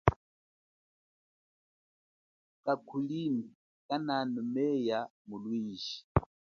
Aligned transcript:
Kakhulimba 2.63 3.47
kananumeya 3.87 4.99
mulwiji. 5.27 5.95